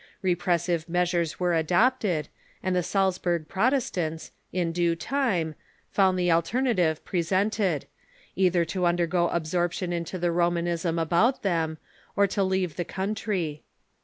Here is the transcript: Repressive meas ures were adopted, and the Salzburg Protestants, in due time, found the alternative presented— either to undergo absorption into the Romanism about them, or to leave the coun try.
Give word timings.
Repressive 0.23 0.89
meas 0.89 1.11
ures 1.11 1.39
were 1.39 1.53
adopted, 1.53 2.27
and 2.63 2.75
the 2.75 2.81
Salzburg 2.81 3.47
Protestants, 3.47 4.31
in 4.51 4.71
due 4.71 4.95
time, 4.95 5.53
found 5.91 6.17
the 6.17 6.31
alternative 6.31 7.05
presented— 7.05 7.85
either 8.45 8.65
to 8.65 8.87
undergo 8.87 9.29
absorption 9.29 9.93
into 9.93 10.17
the 10.17 10.31
Romanism 10.31 10.97
about 10.97 11.43
them, 11.43 11.77
or 12.15 12.25
to 12.25 12.43
leave 12.43 12.77
the 12.77 12.83
coun 12.85 13.13
try. 13.13 13.59